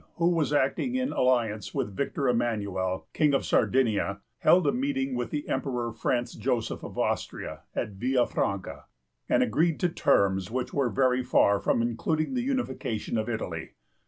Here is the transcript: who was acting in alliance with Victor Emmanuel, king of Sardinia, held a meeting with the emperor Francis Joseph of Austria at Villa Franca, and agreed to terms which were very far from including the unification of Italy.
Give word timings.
who 0.15 0.31
was 0.31 0.51
acting 0.51 0.95
in 0.95 1.13
alliance 1.13 1.75
with 1.75 1.95
Victor 1.95 2.27
Emmanuel, 2.27 3.07
king 3.13 3.35
of 3.35 3.45
Sardinia, 3.45 4.19
held 4.39 4.65
a 4.65 4.71
meeting 4.71 5.13
with 5.13 5.29
the 5.29 5.47
emperor 5.47 5.93
Francis 5.93 6.37
Joseph 6.39 6.81
of 6.83 6.97
Austria 6.97 7.59
at 7.75 7.89
Villa 7.91 8.25
Franca, 8.25 8.85
and 9.29 9.43
agreed 9.43 9.79
to 9.81 9.89
terms 9.89 10.49
which 10.49 10.73
were 10.73 10.89
very 10.89 11.21
far 11.21 11.59
from 11.59 11.83
including 11.83 12.33
the 12.33 12.41
unification 12.41 13.15
of 13.15 13.29
Italy. 13.29 13.73